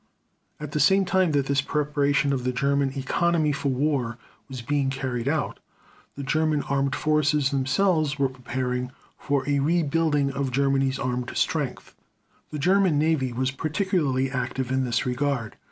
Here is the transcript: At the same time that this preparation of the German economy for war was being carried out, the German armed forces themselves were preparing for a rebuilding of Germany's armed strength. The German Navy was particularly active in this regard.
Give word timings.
At 0.59 0.71
the 0.71 0.79
same 0.79 1.05
time 1.05 1.31
that 1.33 1.45
this 1.45 1.61
preparation 1.61 2.33
of 2.33 2.43
the 2.43 2.51
German 2.51 2.97
economy 2.97 3.51
for 3.51 3.69
war 3.69 4.17
was 4.49 4.63
being 4.63 4.89
carried 4.89 5.27
out, 5.27 5.59
the 6.15 6.23
German 6.23 6.63
armed 6.63 6.95
forces 6.95 7.51
themselves 7.51 8.17
were 8.17 8.27
preparing 8.27 8.89
for 9.19 9.47
a 9.47 9.59
rebuilding 9.59 10.31
of 10.31 10.49
Germany's 10.49 10.97
armed 10.97 11.29
strength. 11.37 11.93
The 12.49 12.57
German 12.57 12.97
Navy 12.97 13.31
was 13.31 13.51
particularly 13.51 14.31
active 14.31 14.71
in 14.71 14.85
this 14.85 15.05
regard. 15.05 15.55